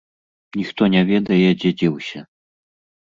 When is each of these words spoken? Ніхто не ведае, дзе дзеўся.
Ніхто 0.59 0.87
не 0.95 1.03
ведае, 1.11 1.49
дзе 1.59 1.69
дзеўся. 1.83 2.19